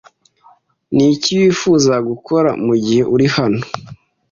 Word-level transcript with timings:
Niki 0.95 1.31
wifuza 1.41 1.93
gukora 2.09 2.49
mugihe 2.65 3.03
uri 3.15 3.27
hano? 3.35 3.61